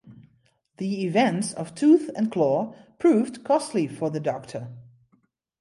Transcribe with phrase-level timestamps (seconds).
[0.77, 4.69] The events of "Tooth and Claw" proved costly for the Doctor.